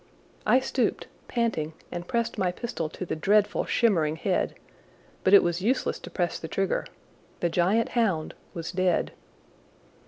I 0.47 0.59
stooped, 0.59 1.05
panting, 1.27 1.73
and 1.91 2.07
pressed 2.07 2.35
my 2.39 2.51
pistol 2.51 2.89
to 2.89 3.05
the 3.05 3.15
dreadful, 3.15 3.65
shimmering 3.65 4.15
head, 4.15 4.55
but 5.23 5.31
it 5.31 5.43
was 5.43 5.61
useless 5.61 5.99
to 5.99 6.09
press 6.09 6.39
the 6.39 6.47
trigger. 6.47 6.87
The 7.39 7.49
giant 7.49 7.89
hound 7.89 8.33
was 8.55 8.71
dead. 8.71 9.11